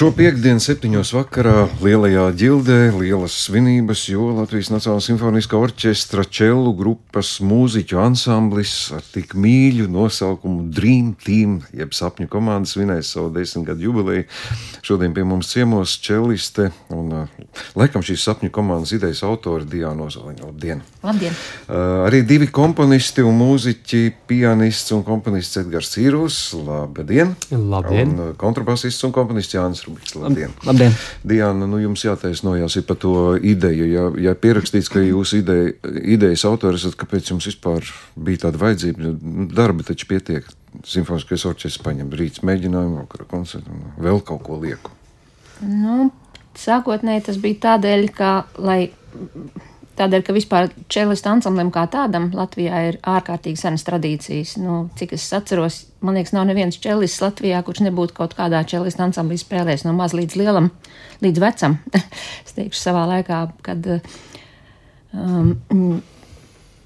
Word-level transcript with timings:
Šo 0.00 0.06
piekdienu, 0.16 0.62
septiņos 0.64 1.10
vakarā, 1.12 1.66
lielajā 1.84 2.22
ģildē, 2.40 2.76
lielas 2.94 3.34
svinības, 3.44 4.06
jo 4.08 4.30
Latvijas 4.32 4.70
Nacionālā 4.72 5.02
simfoniskā 5.04 5.58
orķestra 5.60 6.22
čelu 6.24 6.70
grupas 6.78 7.34
mūziķu 7.44 7.98
ansamblis 8.00 8.72
ar 8.96 9.04
tik 9.04 9.34
mīļu 9.36 9.90
nosaukumu 9.92 10.70
Dream 10.72 11.10
Team, 11.20 11.58
jeb 11.76 11.92
sapņu 11.92 12.30
komanda 12.32 12.70
svinēs 12.70 13.10
savu 13.12 13.28
desmitgadu 13.34 13.84
jubileju. 13.90 14.24
Šodien 14.80 15.12
pie 15.12 15.26
mums 15.28 15.52
ciemos 15.52 15.98
čeliste 16.00 16.70
un 16.96 17.26
laikam 17.76 18.00
šīs 18.00 18.24
sapņu 18.24 18.48
komandas 18.56 18.94
idejas 18.96 19.20
autori 19.28 19.68
Diana 19.68 20.08
Ozoliņa. 20.08 20.48
Labdien! 20.48 20.80
Labdien! 21.04 21.36
Uh, 21.68 22.06
arī 22.06 22.22
divi 22.24 22.48
komponisti 22.48 23.20
un 23.20 23.36
mūziķi, 23.42 24.02
pianists 24.32 24.96
un 24.96 25.04
komponists 25.04 25.60
Edgars 25.60 25.92
Cīrus. 25.92 26.40
Labdien! 26.56 27.36
Labdien! 27.52 28.16
Un 28.16 28.34
kontrabasists 28.40 29.04
un 29.04 29.12
komponists 29.12 29.60
Jānis 29.60 29.89
Rubiks. 29.90 30.14
Labdien! 30.14 30.52
Labdien. 30.66 30.94
Diana, 31.26 31.66
nu 31.66 31.80
jums 31.82 32.04
jātaisnojās 32.04 32.78
par 32.86 32.98
to 33.02 33.14
ideju. 33.36 33.88
Ja, 33.90 34.04
ja 34.30 34.34
pierakstīts, 34.38 34.90
ka 34.92 35.02
jūs 35.02 35.34
ideja, 35.38 35.74
idejas 36.02 36.44
autors 36.48 36.84
esat, 36.84 36.96
kāpēc 37.00 37.32
jums 37.32 37.48
vispār 37.50 37.86
bija 38.16 38.46
tāda 38.46 38.60
vajadzība? 38.62 39.02
Nu, 39.02 39.48
darba 39.54 39.86
taču 39.86 40.08
pietiek. 40.10 40.46
Simfoniskais 40.86 41.44
orķestris 41.50 41.82
paņem 41.82 42.14
rīts 42.14 42.44
mēģinājumu, 42.46 43.02
vakara 43.02 43.26
koncertu 43.30 43.74
un 43.74 43.88
vēl 43.98 44.22
kaut 44.26 44.44
ko 44.46 44.60
lieku. 44.62 44.94
Nu, 45.66 46.10
sākotnēji 46.58 47.26
tas 47.26 47.40
bija 47.42 47.62
tādēļ, 47.66 48.06
ka, 48.14 48.30
lai 48.62 48.84
Tādēļ, 49.98 50.22
ka 50.24 50.34
vispār 50.36 50.68
čelistu 50.92 51.28
ansamblim 51.28 51.72
kā 51.74 51.82
tādam 51.90 52.30
Latvijā 52.36 52.82
ir 52.88 52.98
ārkārtīgi 53.04 53.60
senas 53.60 53.84
tradīcijas. 53.84 54.54
Nu, 54.62 54.84
cik 54.96 55.16
es 55.16 55.26
atceros, 55.36 55.80
man 56.04 56.16
liekas, 56.16 56.32
nav 56.36 56.46
neviens 56.48 56.78
čelists 56.80 57.20
Latvijā, 57.24 57.60
kurš 57.66 57.82
nebūtu 57.88 58.16
kaut 58.16 58.36
kādā 58.38 58.62
čelistu 58.68 59.04
ansamblī 59.04 59.40
spēlējis 59.40 59.84
no 59.88 59.96
maz 59.98 60.14
līdz 60.16 60.38
lielam, 60.40 60.70
līdz 61.24 61.42
vecam. 61.42 61.76
es 62.46 62.56
teikšu 62.56 62.80
savā 62.80 63.04
laikā, 63.16 63.42
kad. 63.66 63.92
Um, 65.10 66.00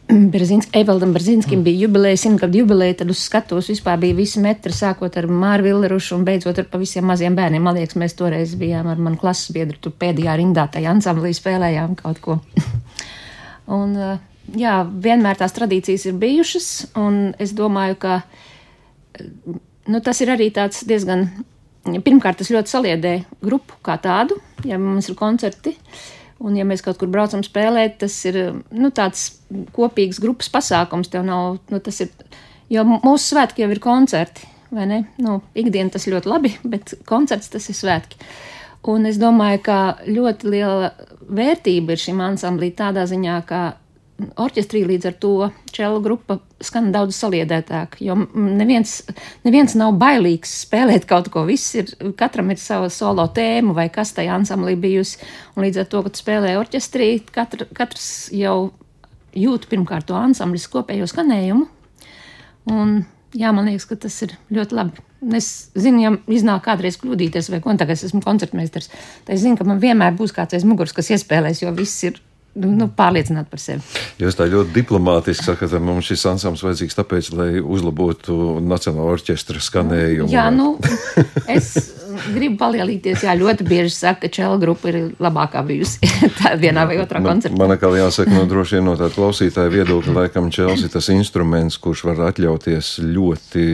Berzinsk, 0.09 0.69
Evaldam 0.77 1.15
Berzinskim 1.15 1.63
bija 1.65 1.87
jubileja, 1.87 2.19
simtgadu 2.21 2.59
jubileja, 2.61 2.99
tad 3.01 3.11
uz 3.13 3.23
skatuves 3.25 3.71
vispār 3.73 3.97
bija 4.03 4.17
visi 4.19 4.41
metri, 4.43 4.73
sākot 4.77 5.17
ar 5.17 5.29
Māru 5.31 5.65
Villerušu 5.65 6.19
un 6.19 6.27
beidzot 6.27 6.61
ar 6.61 6.67
pavisam 6.69 7.07
maziem 7.09 7.37
bērniem. 7.39 7.65
Man 7.65 7.79
liekas, 7.79 7.97
mēs 8.01 8.17
toreiz 8.19 8.53
bijām 8.61 8.91
ar 8.93 9.01
manu 9.01 9.17
klases 9.21 9.55
biedru, 9.57 9.79
tur 9.81 9.95
pēdējā 9.97 10.37
rindā 10.41 10.67
tajā 10.75 10.93
ansamblī 10.93 11.33
spēlējām 11.37 11.97
kaut 12.03 12.21
ko. 12.25 12.39
Un, 13.79 13.95
eh, 13.97 14.19
jā, 14.61 14.77
vienmēr 14.85 15.41
tās 15.41 15.57
tradīcijas 15.57 16.05
ir 16.11 16.19
bijušas, 16.21 16.69
un 17.01 17.33
es 17.41 17.55
domāju, 17.57 17.97
ka 18.03 18.19
eh, 18.21 19.31
nu, 19.89 20.03
tas 20.05 20.21
ir 20.21 20.35
arī 20.35 20.51
tāds 20.53 20.85
diezgan. 20.89 21.31
Pirmkārt, 21.85 22.39
tas 22.41 22.49
ļoti 22.53 22.73
saliedē 22.73 23.15
grupu 23.45 23.77
kā 23.85 23.97
tādu, 24.01 24.39
ja 24.65 24.77
mums 24.81 25.09
ir 25.09 25.17
koncerti. 25.17 25.75
Un, 26.43 26.57
ja 26.59 26.65
mēs 26.67 26.83
kaut 26.85 26.99
kur 27.01 27.11
braucam 27.13 27.45
spēlēt, 27.47 28.01
tas 28.03 28.17
ir 28.27 28.39
nu, 28.75 28.91
tāds 28.95 29.29
kopīgs 29.77 30.19
grupas 30.23 30.51
pasākums. 30.53 31.13
Nav, 31.25 31.61
nu, 31.71 31.81
ir, 31.81 32.11
jo 32.75 32.85
mūsu 32.91 33.31
svētki 33.31 33.65
jau 33.65 33.71
ir 33.71 33.81
koncerti, 33.83 34.49
vai 34.75 34.89
ne? 34.91 35.01
Nu, 35.23 35.39
ikdiena 35.55 35.95
tas 35.95 36.09
ļoti 36.11 36.31
labi, 36.31 36.53
bet 36.75 36.97
koncerts 37.09 37.53
tas 37.55 37.71
ir 37.71 37.79
svētki. 37.79 38.21
Un 38.91 39.09
es 39.09 39.17
domāju, 39.17 39.63
ka 39.65 39.79
ļoti 40.05 40.51
liela 40.53 40.91
vērtība 41.25 41.95
ir 41.95 42.03
šim 42.03 42.21
ansamblī 42.21 42.69
tādā 42.77 43.07
ziņā, 43.09 43.39
ka 43.49 43.63
orķestrī 44.15 44.85
līdz 44.87 45.09
ar 45.11 45.15
to 45.19 45.33
čelu 45.75 46.01
grupa 46.03 46.37
skan 46.63 46.93
daudz 46.95 47.17
saliedētāk, 47.19 47.99
jo 48.05 48.17
neviens, 48.35 49.01
neviens 49.47 49.75
nav 49.79 49.97
bailīgs 50.01 50.53
spēlēt 50.65 51.07
kaut 51.11 51.31
ko. 51.35 51.43
Viss 51.49 51.75
ir, 51.79 51.91
katram 52.19 52.53
ir 52.55 52.61
sava 52.63 52.91
solo 52.95 53.27
tēma 53.35 53.75
vai 53.77 53.89
kas 53.93 54.15
tajā 54.17 54.37
ansamblī 54.37 54.77
bijusi, 54.81 55.19
un 55.57 55.67
līdz 55.67 55.83
ar 55.83 55.89
to, 55.91 56.05
kad 56.07 56.21
spēlē 56.21 56.55
orķestrī, 56.61 57.09
katr, 57.35 57.67
katrs 57.75 58.29
jau 58.35 58.71
jūt 59.35 59.67
pirmkārt 59.71 60.07
to 60.09 60.19
ansamblis 60.19 60.69
kopējo 60.71 61.09
skanējumu, 61.11 61.67
un 62.71 63.01
jā, 63.35 63.51
man 63.51 63.67
liekas, 63.67 63.89
ka 63.91 63.99
tas 64.07 64.21
ir 64.27 64.37
ļoti 64.55 64.79
labi. 64.79 65.05
Es 65.35 65.49
zinu, 65.81 66.03
ja 66.05 66.13
iznāk 66.37 66.67
kādreiz 66.67 66.99
kļūdīties, 67.01 67.49
vai 67.51 67.63
ko 67.65 67.73
tagad 67.81 67.97
es 67.97 68.05
esmu 68.11 68.21
koncertmeistars, 68.23 68.91
tad 69.25 69.35
es 69.35 69.43
zinu, 69.43 69.57
ka 69.59 69.67
man 69.67 69.81
vienmēr 69.83 70.15
būs 70.19 70.37
kāds 70.37 70.55
aiz 70.55 70.67
muguras, 70.69 70.95
kas 70.95 71.11
iespēlēs, 71.17 71.65
jo 71.65 71.73
viss 71.75 72.05
ir 72.07 72.21
nu, 72.61 72.71
nu 72.79 72.89
pārliecināt 72.97 73.51
par 73.51 73.63
sevi. 73.63 73.83
Jūs 74.23 74.39
tā 74.39 74.47
ļoti 74.51 74.75
diplomātiski 74.77 75.49
sakat, 75.49 75.73
ka 75.75 75.83
mums 75.83 76.11
šis 76.11 76.27
ansamblis 76.31 76.65
vajadzīgs 76.67 76.99
tāpēc, 77.01 77.33
lai 77.39 77.51
uzlabotu 77.61 78.59
Nacionālo 78.65 79.15
orķestra 79.17 79.63
skanējumu. 79.63 80.31
Jā, 80.33 80.49
nu, 80.55 80.75
es 81.51 81.75
gribu 82.35 82.59
palielīties. 82.61 83.25
Jā, 83.27 83.35
ļoti 83.39 83.67
bieži 83.69 83.93
saka, 83.95 84.25
ka 84.25 84.33
čela 84.33 84.59
grupa 84.63 84.91
ir 84.93 84.99
labākā 85.23 85.63
bijusi 85.67 86.09
vienā 86.65 86.87
vai 86.89 86.99
otrā 87.03 87.23
koncertā. 87.25 87.57
Man 87.59 87.75
atkal 87.75 87.97
jāsaka, 87.99 88.33
no 88.35 88.45
droši 88.51 88.79
vien 88.79 88.89
no 88.89 88.97
tā 88.99 89.11
klausītāja 89.15 89.73
viedokļa, 89.73 90.15
laikam 90.19 90.51
čels 90.55 90.85
ir 90.85 90.93
tas 90.93 91.11
instruments, 91.15 91.79
kurš 91.83 92.05
var 92.09 92.23
atļauties 92.31 92.95
ļoti 93.05 93.67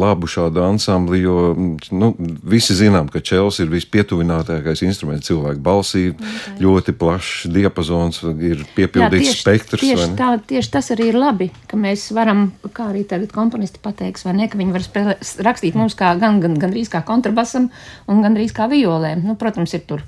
labu 0.00 0.30
šādu 0.30 0.64
ansambli, 0.64 1.22
jo 1.24 1.54
nu, 1.56 2.12
visi 2.18 2.76
zinām, 2.78 3.10
ka 3.12 3.22
čels 3.24 3.60
ir 3.62 3.70
vispietuvinātākais 3.72 4.84
instruments 4.86 5.30
cilvēku 5.30 5.62
balsī, 5.64 6.06
okay. 6.14 6.56
ļoti 6.62 6.94
plašs 7.00 7.48
diapazons 7.52 8.22
ir 8.36 8.64
piepildīts 8.76 9.30
Jā, 9.30 9.34
tieši, 9.34 9.42
spektrs. 9.44 9.84
Tieši, 9.84 10.08
tā, 10.18 10.32
tieši 10.52 10.72
tas 10.74 10.90
arī 10.94 11.10
ir 11.12 11.20
labi, 11.20 11.50
ka 11.70 11.78
mēs 11.80 12.08
varam, 12.16 12.48
kā 12.76 12.90
arī 12.92 13.04
tagad 13.08 13.32
komponisti 13.34 13.82
pateiks, 13.82 14.26
vai 14.26 14.36
ne, 14.40 14.50
ka 14.50 14.60
viņi 14.60 14.76
var 14.76 14.86
spēlē, 14.86 15.16
rakstīt 15.46 15.78
mums 15.78 15.96
kā 15.98 16.12
gan, 16.20 16.40
gan, 16.42 16.58
gan 16.60 16.74
drīz 16.74 16.90
kā 16.92 17.02
kontrabasam 17.06 17.69
un 18.10 18.22
gan 18.24 18.36
drīz 18.36 18.54
kā 18.56 18.68
violēm. 18.70 19.22
Nu, 19.26 19.36
protams, 19.40 19.74
ir 19.76 19.84
tur 19.88 20.04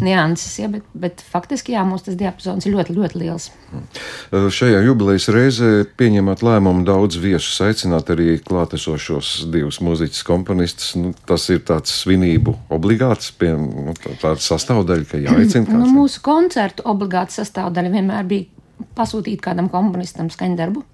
nianses, 0.00 0.54
ja, 0.60 0.68
bet, 0.72 0.84
bet 0.96 1.20
faktiski 1.24 1.74
jā, 1.74 1.82
mums 1.86 2.04
tas 2.06 2.16
diapazons 2.18 2.66
ir 2.66 2.74
ļoti, 2.74 2.94
ļoti 2.96 3.20
liels. 3.20 3.50
Mm. 3.70 4.46
Šajā 4.56 4.80
jubilejas 4.86 5.28
reizē 5.34 5.70
pieņemat 6.00 6.44
lēmumu 6.46 6.84
daudz 6.88 7.18
viesus 7.20 7.60
aicināt 7.64 8.12
arī 8.14 8.38
klātesošos 8.44 9.32
divus 9.52 9.80
mūziķus 9.84 10.24
komponistus. 10.26 10.94
Nu, 11.00 11.12
tas 11.28 11.46
ir 11.52 11.62
tāds 11.68 11.92
svinību 12.02 12.56
obligāts, 12.72 13.32
pie, 13.36 13.52
nu, 13.56 13.94
tāds 14.22 14.48
sastāvdaļa, 14.50 15.08
ka 15.10 15.20
jāaicina. 15.20 15.82
Nu, 15.82 15.90
mūsu 16.00 16.22
koncertu 16.24 16.86
obligāti 16.90 17.36
sastāvdaļa 17.40 17.94
vienmēr 17.96 18.28
bija 18.30 18.88
pasūtīt 18.96 19.42
kādam 19.44 19.68
komponistam 19.72 20.30
skaņdarbu. 20.32 20.84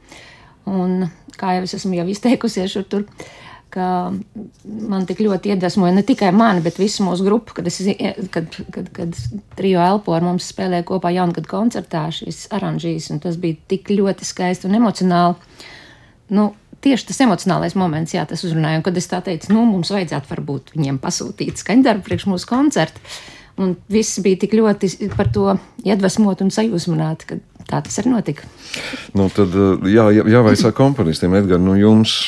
Un, 0.67 1.07
kā 1.39 1.57
jau 1.57 1.67
es 1.67 1.77
esmu 1.79 1.95
jau 1.95 2.07
izteikusies, 2.11 2.73
šur 2.73 2.87
tur 2.91 3.05
ka 3.77 3.87
man 4.65 5.07
tik 5.09 5.21
ļoti 5.25 5.53
iedvesmoja 5.53 5.95
ne 5.97 6.05
tikai 6.07 6.33
mani, 6.35 6.63
bet 6.65 6.81
visu 6.81 7.05
mūsu 7.05 7.27
grupu, 7.27 7.59
kad, 7.59 7.69
es, 7.69 7.79
kad, 8.33 8.57
kad, 8.73 8.91
kad 8.97 9.19
trijo 9.59 9.83
elpo 9.85 10.17
ar 10.17 10.25
mums 10.25 10.49
spēlēja 10.53 10.87
kopā 10.89 11.13
jaungada 11.15 11.51
koncertā 11.51 12.07
šīs 12.15 12.47
oranžīs, 12.57 13.11
un 13.13 13.21
tas 13.25 13.37
bija 13.41 13.61
tik 13.71 13.93
ļoti 13.93 14.29
skaisti 14.29 14.71
un 14.71 14.79
emocionāli. 14.81 15.61
Nu, 16.37 16.51
tieši 16.85 17.11
tas 17.11 17.23
emocionālais 17.27 17.77
moments, 17.79 18.15
jā, 18.17 18.25
tas 18.29 18.45
uzrunāja, 18.47 18.81
un 18.81 18.87
kad 18.87 18.97
es 18.99 19.09
tā 19.11 19.21
teicu, 19.25 19.53
nu, 19.55 19.65
mums 19.69 19.93
vajadzētu 19.95 20.33
varbūt 20.33 20.77
viņiem 20.77 21.01
pasūtīt 21.03 21.63
skaņdarbu 21.63 22.07
priekš 22.07 22.29
mūsu 22.33 22.49
koncertu. 22.51 23.03
Un 23.57 23.73
viss 23.89 24.19
bija 24.21 24.37
tik 24.43 24.53
ļoti 24.59 25.09
par 25.15 25.31
to 25.33 25.55
iedvesmot 25.87 26.43
un 26.45 26.51
sajūsmināti, 26.53 27.29
ka 27.31 27.39
tā 27.71 27.81
tas 27.87 27.97
arī 28.03 28.13
notika. 28.13 28.45
Nu, 29.17 29.31
tad 29.33 29.55
jā, 29.89 30.11
jāvaicā 30.13 30.75
komponistiem, 30.77 31.39
Edgars, 31.39 31.65
nu 31.65 31.79
jums 31.81 32.19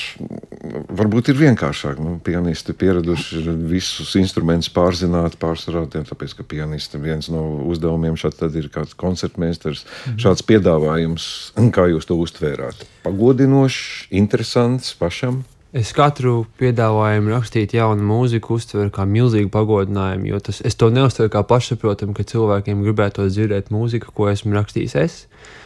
varbūt 0.88 1.32
ir 1.32 1.38
vienkāršāk. 1.38 2.00
Nu, 2.02 2.16
pianisti 2.24 2.74
pieraduši 2.76 3.42
visus 3.68 4.14
instrumentus 4.20 4.70
pārzināt, 4.74 5.38
pārsvarāt, 5.40 5.96
tāpēc, 6.08 6.36
ka 6.38 6.46
pianisti 6.48 7.00
viens 7.02 7.30
no 7.32 7.44
uzdevumiem 7.68 8.18
šāds 8.18 8.42
ir 8.48 8.70
kāds 8.74 8.96
koncertmeistars. 8.98 9.84
Mhm. 9.84 10.18
Šāds 10.24 10.46
piedāvājums, 10.48 11.28
kā 11.76 11.88
jūs 11.92 12.08
to 12.08 12.18
uztvērāt? 12.20 12.86
Pagodinošs, 13.06 14.08
interesants 14.10 14.94
pašam. 14.98 15.44
Es 15.76 15.90
katru 15.92 16.46
piedāvājumu 16.56 17.34
rakstīt 17.34 17.74
jaunu 17.76 18.06
mūziku 18.08 18.56
uztveru 18.56 18.88
kā 18.88 19.04
milzīgu 19.04 19.50
pagodinājumu, 19.52 20.30
jo 20.30 20.40
tas, 20.40 20.62
es 20.64 20.78
to 20.80 20.88
neuztveru 20.88 21.28
kā 21.34 21.42
pašsaprotamu, 21.44 22.16
ka 22.16 22.24
cilvēkiem 22.24 22.80
gribētu 22.86 23.28
dzirdēt 23.28 23.68
mūziku, 23.74 24.14
ko 24.16 24.30
esmu 24.32 24.56
rakstījis 24.56 24.96
es. 24.96 25.18
Uh, 25.28 25.58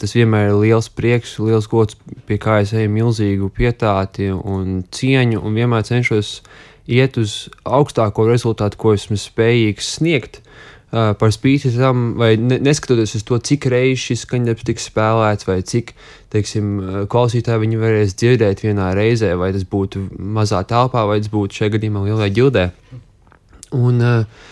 tas 0.00 0.14
vienmēr 0.16 0.52
ir 0.52 0.58
liels 0.62 0.88
prieks, 0.92 1.36
liels 1.42 1.68
gods, 1.70 1.98
pie 2.28 2.38
kā 2.42 2.60
es 2.62 2.72
eju 2.76 2.90
milzīgu 2.94 3.50
pietāti 3.54 4.30
un 4.32 4.82
cieņu, 4.94 5.42
un 5.42 5.56
vienmēr 5.58 5.86
cenšos 5.88 6.38
iet 6.88 7.18
uz 7.20 7.46
augstāko 7.68 8.28
rezultātu, 8.28 8.80
ko 8.80 8.94
esmu 8.96 9.18
spējīgs 9.20 9.96
sniegt. 9.98 10.42
Uh, 10.88 11.12
par 11.20 11.28
spīti 11.34 11.68
tam, 11.74 12.14
vai 12.16 12.30
ne, 12.40 12.56
neskatoties 12.64 13.12
uz 13.18 13.24
to, 13.28 13.36
cik 13.44 13.66
reizes 13.68 14.06
šis 14.08 14.22
skaņdarbs 14.24 14.64
tiks 14.64 14.86
spēlēts, 14.88 15.44
vai 15.44 15.58
cik 15.60 15.92
teiksim, 16.32 16.70
klausītāji 17.12 17.60
viņu 17.60 17.80
varēs 17.82 18.14
dzirdēt 18.16 18.62
vienā 18.64 18.94
reizē, 18.96 19.34
vai 19.36 19.50
tas 19.52 19.66
būtu 19.68 20.06
mazā 20.16 20.62
telpā, 20.64 21.04
vai 21.10 21.18
tas 21.20 21.28
būtu 21.32 21.60
šajā 21.60 21.74
gadījumā 21.76 22.06
lielā 22.06 22.30
ģildē. 22.32 22.64
Un 23.76 24.00
uh, 24.00 24.48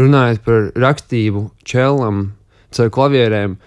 runājot 0.00 0.40
par 0.46 0.70
rakstību 0.86 1.50
čelam, 1.68 2.30
caur 2.72 2.88
klavierēm, 2.94 3.58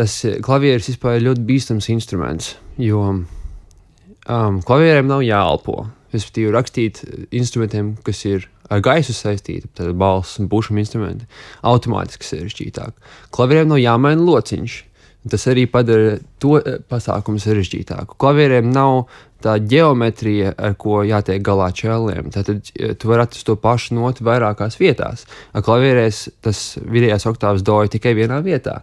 tas 0.00 0.16
klavieris 0.44 0.88
vispār 0.90 1.18
ir 1.18 1.28
ļoti 1.28 1.46
bīstams 1.48 1.90
instruments, 1.92 2.54
jo 2.80 3.02
um, 3.12 4.60
klavierēm 4.66 5.10
nav 5.10 5.24
jāelpo. 5.26 5.84
Respektīvi, 6.10 6.50
rakstīt 6.50 7.04
instrumentiem, 7.30 7.92
kas 8.02 8.24
ir 8.26 8.48
ar 8.70 8.82
gaisu 8.82 9.14
saistīta, 9.14 9.68
tad 9.78 9.94
balss 9.98 10.40
un 10.42 10.48
pušuma 10.50 10.82
instrumenti 10.82 11.26
automātiski 11.66 12.26
sarežģītāk. 12.26 12.94
Klavieriem 13.34 13.70
nav 13.70 13.82
jāmaina 13.82 14.26
lociņš. 14.26 14.84
Tas 15.30 15.42
arī 15.52 15.66
padara 15.68 16.14
to 16.40 16.54
eh, 16.56 16.78
pasākumu 16.88 17.42
sarežģītāku. 17.42 18.16
Klavieriem 18.20 18.70
nav 18.72 19.10
tā 19.44 19.58
geometrija, 19.60 20.54
ar 20.56 20.76
ko 20.80 21.02
jātiek 21.04 21.42
galā 21.44 21.68
čēliem. 21.76 22.30
Tad 22.32 22.48
tu 22.70 23.10
vari 23.10 23.24
atrast 23.26 23.44
to 23.48 23.56
pašu 23.60 23.98
notu 23.98 24.24
vairākās 24.24 24.78
vietās. 24.80 25.26
Ar 25.52 25.64
klavierēs 25.64 26.26
tas 26.44 26.62
vidējās 26.80 27.28
oktāvas 27.28 27.64
doja 27.64 27.92
tikai 27.92 28.14
vienā 28.16 28.40
vietā. 28.44 28.80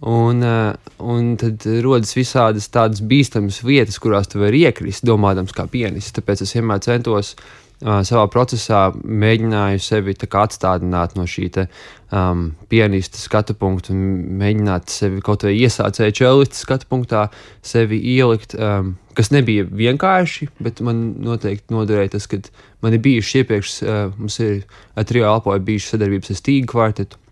Un, 0.00 0.42
eh, 0.42 0.74
un 1.00 1.36
tad 1.40 1.64
rodas 1.80 2.12
visādas 2.16 2.68
tādas 2.68 3.00
bīstamas 3.00 3.62
vietas, 3.64 3.96
kurās 4.02 4.28
tu 4.28 4.42
vari 4.42 4.66
iekrist, 4.68 5.06
domājams, 5.08 5.54
kā 5.56 5.64
pianists. 5.72 6.12
Tāpēc 6.18 6.42
es 6.44 6.52
vienmēr 6.52 6.82
centos 6.84 7.32
uh, 7.32 8.02
savā 8.04 8.26
procesā, 8.28 8.90
mēģināju 8.92 9.80
sevi 9.80 10.12
atstādināt 10.12 11.16
no 11.16 11.24
šī 11.24 11.48
te, 11.52 11.66
um, 12.12 12.50
pianista 12.68 13.16
skatu 13.16 13.56
punkta 13.56 13.94
un 13.96 14.04
mēģināt 14.36 14.92
sevi 14.92 15.24
kaut 15.24 15.48
vai 15.48 15.56
iesācēju 15.56 16.18
čelista 16.20 16.60
skatu 16.60 16.86
punktā, 16.92 17.26
sevi 17.64 17.96
ielikt. 18.16 18.54
Um, 18.54 18.98
kas 19.16 19.32
nebija 19.32 19.64
vienkārši, 19.64 20.50
bet 20.60 20.84
man 20.84 21.14
noteikti 21.24 21.72
noderēja 21.72 22.18
tas, 22.18 22.28
ka 22.28 22.42
man 22.84 22.92
ir 22.92 23.00
bijuši 23.00 23.40
iepriekš, 23.40 23.78
uh, 23.80 24.02
mums 24.20 24.40
ir 24.44 24.66
trijā 25.08 25.32
alpoju 25.32 25.64
bijuši 25.64 25.94
sadarbības 25.94 26.34
ar 26.34 26.44
Stīgu 26.44 26.74
kvartetu. 26.76 27.25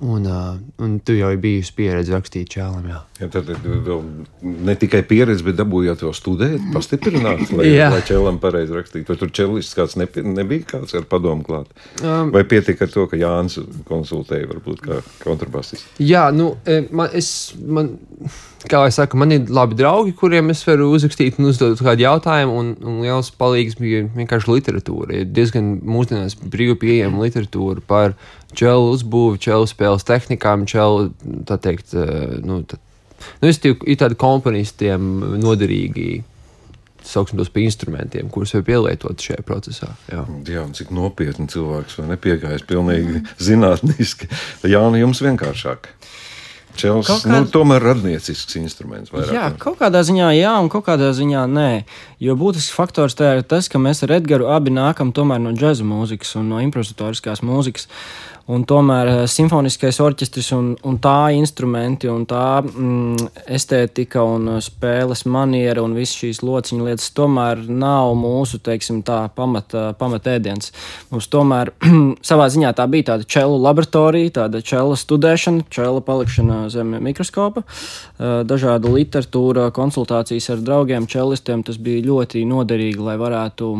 Un, 0.00 0.24
uh, 0.24 0.56
un 0.80 0.98
tu 1.04 1.12
jau 1.18 1.30
biji 1.36 1.74
pieredzi 1.76 2.14
rakstīt 2.16 2.48
čēlam. 2.56 2.86
Jā. 2.88 3.02
Ja, 3.20 3.28
tad 3.28 3.50
ne 4.40 4.74
tikai 4.80 5.02
pieredzi, 5.04 5.44
bet 5.44 5.58
dabūjāt 5.58 6.00
vēl 6.06 6.14
studēt, 6.16 6.62
pastiprināt, 6.72 7.50
lai, 7.52 7.66
lai 7.92 8.00
čēlam 8.08 8.38
pareizi 8.40 8.72
rakstītu. 8.72 9.12
Vai 9.12 9.18
tur 9.20 9.32
čelists 9.36 9.76
kāds 9.76 9.98
nepi, 10.00 10.24
nebija 10.24 10.64
kāds 10.70 10.96
ar 10.96 11.04
padomu 11.10 11.44
klāt? 11.44 11.68
Um, 12.00 12.32
Vai 12.32 12.46
pietika 12.48 12.86
ar 12.86 12.94
to, 12.94 13.04
ka 13.10 13.20
Jānis 13.20 13.58
konsultēja 13.90 14.48
varbūt 14.48 14.80
kā 14.86 15.02
kontrabasists? 15.20 15.84
Jā, 16.00 16.30
nu, 16.32 16.54
e, 16.64 16.80
man, 16.96 17.12
es, 17.16 17.52
man, 17.60 17.92
kā 18.64 18.86
jau 18.86 18.96
saku, 19.02 19.20
man 19.20 19.36
ir 19.36 19.52
labi 19.52 19.76
draugi, 19.76 20.16
kuriem 20.16 20.54
es 20.54 20.64
varu 20.64 20.88
uzrakstīt 20.96 21.36
un 21.36 21.52
uzdot 21.52 21.84
kādu 21.84 22.08
jautājumu, 22.08 22.56
un, 22.56 22.74
un 22.80 23.00
liels 23.04 23.28
palīgs 23.36 23.76
bija 23.80 24.06
vienkārši 24.16 24.54
literatūra. 24.56 25.20
Ir 25.20 25.32
diezgan 25.36 25.74
mūsdienās 25.84 26.40
brīvi 26.40 26.80
pieejama 26.86 27.26
literatūra 27.26 27.84
par 27.84 28.16
čelu 28.56 28.94
uzbūvi, 28.94 29.44
čelu 29.44 29.68
spēles 29.68 30.08
tehnikām, 30.08 30.64
čelu, 30.70 31.10
tā 31.44 31.60
teikt, 31.60 31.92
e, 31.92 32.40
nu, 32.40 32.62
tā, 32.64 32.80
nu, 33.42 33.48
es 33.50 33.58
tiku, 33.62 33.86
ir 33.90 33.98
tādi 34.00 34.18
komponistiem 34.20 35.08
noderīgi. 35.42 36.22
Sauksim 37.10 37.38
tos 37.40 37.48
par 37.48 37.62
instrumentiem, 37.64 38.28
kurus 38.28 38.52
var 38.52 38.62
pielietot 38.66 39.22
šajā 39.24 39.40
procesā. 39.48 39.86
Jā, 40.12 40.26
Jā 40.44 40.64
un 40.66 40.74
cik 40.76 40.90
nopietni 40.92 41.48
cilvēks 41.48 41.96
vai 41.96 42.10
nepiegājis 42.10 42.66
pilnīgi 42.68 43.22
zinātniski. 43.48 44.28
Jā, 44.68 44.82
nu 44.92 45.00
jums 45.00 45.22
vienkāršāk. 45.24 45.88
Čels, 46.78 47.08
Kaut 47.08 47.24
kā... 47.24 47.30
nu, 47.32 47.40
kād- 47.40 47.50
tomēr 47.56 47.82
radniecisks 47.82 48.54
instruments. 48.60 49.10
Vairāk. 49.10 49.32
Jā, 49.34 49.46
kaut 49.58 49.80
kādā 49.80 50.04
ziņā 50.06 50.28
jā, 50.36 50.52
un 50.62 50.68
kaut 50.70 50.84
kādā 50.86 51.08
ziņā 51.16 51.42
nē. 51.50 51.70
Jo 52.22 52.36
būtisks 52.38 52.76
faktors 52.76 53.16
tajā 53.18 53.40
ir 53.40 53.48
tas, 53.48 53.66
ka 53.72 53.80
mēs 53.82 54.04
ar 54.06 54.14
Edgars 54.20 54.46
abi 54.54 54.70
nākam 54.76 55.10
tomēr 55.16 55.40
no 55.42 55.50
džēza 55.56 55.82
mūzikas 55.88 56.36
un 56.38 56.52
no 56.52 56.60
improvizatoriskās 56.62 57.42
mūzikas. 57.42 57.88
Un 58.50 58.64
tomēr 58.66 59.08
eh, 59.10 59.18
simfoniskais 59.30 60.00
orķestris 60.02 60.48
un, 60.56 60.70
un 60.86 60.96
tā 61.02 61.30
instrumenti 61.36 62.08
un 62.10 62.24
tā 62.28 62.60
mm, 62.64 63.28
estētika 63.56 64.24
un 64.26 64.56
eh, 64.56 64.58
spēles 64.64 65.22
maniera 65.30 65.84
un 65.84 65.94
visas 65.94 66.16
šīs 66.18 66.40
lociņa 66.42 66.88
lietas 66.88 67.12
tomēr 67.14 67.62
nav 67.68 68.14
mūsu, 68.18 68.58
teiksim, 68.64 69.04
tā 69.06 69.20
pamata, 69.36 69.90
pamata 70.00 70.34
ēdiens. 70.34 70.72
Mums 71.12 71.30
tomēr 71.30 71.70
savā 72.30 72.48
ziņā 72.50 72.74
tā 72.74 72.88
bija 72.90 73.12
tāda 73.12 73.28
čelu 73.36 73.60
laboratorija, 73.68 74.34
tāda 74.40 74.64
čela 74.66 74.98
studēšana, 74.98 75.68
čela 75.70 76.02
palikšana 76.02 76.64
zem 76.74 76.96
mikroskopa, 77.06 77.62
eh, 77.62 78.42
dažāda 78.50 78.90
literatūra, 78.90 79.70
konsultācijas 79.76 80.50
ar 80.56 80.66
draugiem, 80.66 81.06
čelistiem. 81.06 81.62
Tas 81.66 81.78
bija 81.78 82.02
ļoti 82.08 82.42
noderīgi, 82.50 82.98
lai 83.04 83.18
varētu 83.20 83.74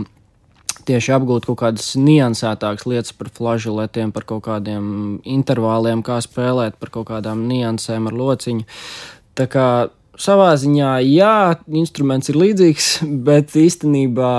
tieši 0.91 1.15
apgūt 1.15 1.47
kaut 1.49 1.61
kādas 1.63 1.93
niansētākas 1.99 2.89
lietas 2.91 3.15
par 3.17 3.31
flažoletiem, 3.37 4.11
par 4.15 4.27
kaut 4.29 4.45
kādiem 4.49 4.85
intervāliem, 5.23 6.03
kā 6.07 6.19
spēlēt, 6.25 6.79
par 6.83 6.93
kaut 6.99 7.09
kādām 7.13 7.47
niansēm 7.51 8.11
ar 8.11 8.19
lociņu. 8.19 8.67
Tā 9.39 9.47
kā 9.51 9.67
savā 10.21 10.51
ziņā, 10.61 10.91
jā, 11.09 11.33
instruments 11.81 12.29
ir 12.29 12.37
līdzīgs, 12.41 12.89
bet 13.29 13.55
īstenībā 13.57 14.33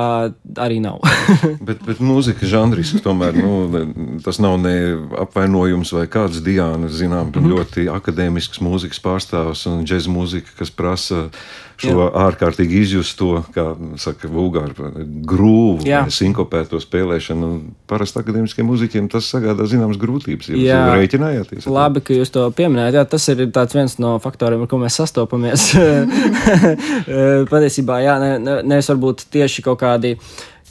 arī 0.62 0.80
nav. 0.84 1.00
Bet, 1.68 1.82
bet 1.86 2.00
mūzika 2.04 2.46
žanriski 2.48 3.00
tomēr 3.04 3.36
nu, 3.38 4.20
tas 4.26 4.40
nav 4.42 4.58
ne 4.62 4.74
apvainojums 5.24 5.92
vai 5.96 6.06
kāds 6.12 6.42
Diana, 6.46 6.90
zinām, 6.92 7.32
Mhm. 7.32 7.48
ļoti 7.52 7.86
akadēmisks 7.92 8.60
mūzikas 8.62 9.00
pārstāvs 9.02 9.66
un 9.72 9.86
džēza 9.88 10.12
mūzika, 10.12 10.52
kas 10.60 10.70
prasa 10.74 11.30
šo 11.82 12.10
ārkārtīgi 12.14 12.82
izjust 12.84 13.16
to, 13.18 13.40
kā 13.56 13.64
saka, 13.98 14.28
vulgāru 14.30 14.92
grūvu, 15.26 15.82
Jā. 15.88 16.04
sinkopēto 16.14 16.78
spēlēšanu. 16.84 17.50
Parasti 17.90 18.22
akadēmiskiem 18.22 18.68
mūziķiem 18.70 19.08
tas 19.10 19.26
sagādā 19.34 19.66
zināmas 19.66 19.98
grūtības. 20.02 20.52
Jūs 20.54 20.62
Jā. 20.62 20.84
rēķinājāties? 20.94 21.66
Labi, 21.66 22.04
ka 22.06 22.14
jūs 22.14 22.30
to 22.36 22.46
pieminējāt. 22.54 23.00
Jā, 23.00 23.06
tas 23.10 23.26
ir 23.34 23.42
viens 23.74 23.98
no 23.98 24.14
faktoriem, 24.22 24.62
ar 24.62 24.70
ko 24.70 24.78
mēs 24.78 25.00
sastopamies. 25.02 25.71
Patiesībā, 27.52 28.02
jā, 28.06 28.18
ne, 28.22 28.32
ne, 28.42 28.58
nevis 28.74 28.90
varbūt 28.92 29.28
tieši 29.34 29.66
kaut 29.68 29.82
kādi. 29.84 30.18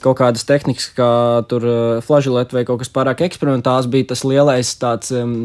Kaut 0.01 0.17
kādas 0.17 0.41
tehnikas, 0.49 0.87
kā 0.97 1.07
tur 1.45 1.61
flažolēta 2.01 2.55
vai 2.57 2.63
kaut 2.65 2.79
kas 2.81 2.89
pārāk 2.89 3.19
eksperimentāls, 3.21 3.85
bija 3.85 4.07
tas 4.09 4.23
lielais 4.25 4.71
tāds 4.81 5.11
um, 5.13 5.43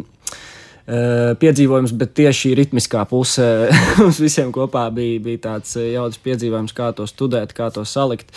piedzīvojums, 0.87 1.93
bet 1.99 2.12
tieši 2.14 2.55
ritmiskā 2.55 3.03
pusē 3.11 3.69
mums 3.99 4.20
visiem 4.23 4.53
kopā 4.55 4.87
bija, 4.94 5.19
bija 5.20 5.43
tāds 5.49 5.75
jauks 5.76 6.20
piedzīvojums, 6.23 6.75
kā 6.76 6.93
to 6.97 7.09
studēt, 7.11 7.52
kā 7.56 7.69
to 7.75 7.82
salikt. 7.85 8.31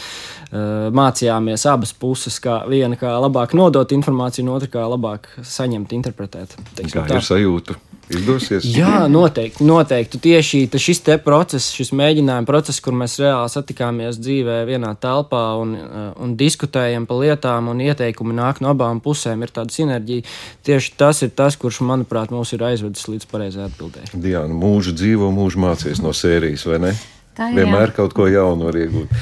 Mācījāmies 0.51 1.68
abas 1.69 1.94
puses, 1.94 2.39
kā 2.42 2.63
viena 2.68 2.98
kā 2.98 3.13
labāk 3.22 3.54
nodot 3.57 3.94
informāciju, 3.94 4.48
un 4.48 4.56
otra 4.57 4.72
kā 4.74 4.88
labāk 4.89 5.30
saņemt, 5.45 5.94
interpretēt. 5.94 6.57
teiksim 6.74 6.98
Kā 6.98 7.06
tā. 7.06 7.22
ir 7.22 7.30
sajūta? 7.30 7.77
Izdosies? 8.10 8.66
Jā, 8.74 9.04
noteikti. 9.12 9.64
noteikti. 9.66 10.20
Tieši 10.24 10.64
šis 10.82 11.04
te 11.06 11.18
process, 11.22 11.74
šis 11.76 11.92
mēģinājuma 11.94 12.48
process, 12.48 12.82
kur 12.82 12.96
mēs 12.98 13.20
reāli 13.22 13.52
satikāmies 13.54 14.18
dzīvē, 14.18 14.64
vienā 14.70 14.96
telpā 15.02 15.44
un, 15.62 15.76
uh, 15.78 16.08
un 16.24 16.34
diskutējam 16.40 17.06
par 17.10 17.22
lietām, 17.22 17.70
un 17.70 17.84
ieteikumi 17.86 18.34
nāk 18.38 18.64
no 18.66 18.74
abām 18.74 19.04
pusēm, 19.06 19.46
ir 19.46 19.54
tāda 19.54 19.76
sinerģija. 19.76 20.26
Tieši 20.66 20.98
tas 20.98 21.22
ir 21.25 21.36
tas, 21.38 21.60
kurš, 21.60 21.84
manuprāt, 21.86 22.34
mūs 22.34 22.56
ir 22.58 22.66
aizvedis 22.72 23.06
līdz 23.12 23.30
pareizai 23.30 23.68
atbildēji. 23.70 24.13
Diana, 24.18 24.54
mūžu 24.58 24.96
dzīvo, 24.98 25.30
mūžu 25.36 25.62
mācies 25.62 26.01
no 26.01 26.16
sērijas, 26.16 26.66
vai 26.70 26.84
ne? 26.89 26.98
Tā 27.39 27.48
ir, 27.53 27.62
Vienmēr 27.62 27.88
jā. 27.88 27.96
kaut 28.01 28.15
ko 28.17 28.25
jaunu 28.27 28.67
var 28.67 28.75
iegūt. 28.75 29.13